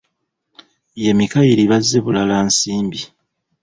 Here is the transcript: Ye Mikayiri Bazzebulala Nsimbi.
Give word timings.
Ye 1.01 1.11
Mikayiri 1.17 1.63
Bazzebulala 1.71 2.37
Nsimbi. 2.47 2.99